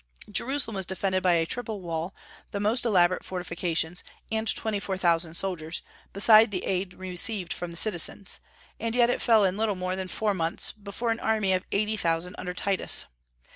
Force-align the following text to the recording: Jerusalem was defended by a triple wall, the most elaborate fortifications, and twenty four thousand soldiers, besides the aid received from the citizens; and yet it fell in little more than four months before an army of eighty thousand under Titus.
Jerusalem 0.31 0.77
was 0.77 0.87
defended 0.87 1.21
by 1.21 1.33
a 1.33 1.45
triple 1.45 1.79
wall, 1.79 2.15
the 2.49 2.59
most 2.59 2.85
elaborate 2.85 3.23
fortifications, 3.23 4.03
and 4.31 4.47
twenty 4.55 4.79
four 4.79 4.97
thousand 4.97 5.35
soldiers, 5.35 5.83
besides 6.11 6.49
the 6.49 6.63
aid 6.65 6.95
received 6.95 7.53
from 7.53 7.69
the 7.69 7.77
citizens; 7.77 8.39
and 8.79 8.95
yet 8.95 9.11
it 9.11 9.21
fell 9.21 9.43
in 9.45 9.57
little 9.57 9.75
more 9.75 9.95
than 9.95 10.07
four 10.07 10.33
months 10.33 10.71
before 10.71 11.11
an 11.11 11.19
army 11.19 11.53
of 11.53 11.65
eighty 11.71 11.97
thousand 11.97 12.33
under 12.39 12.55
Titus. 12.55 13.05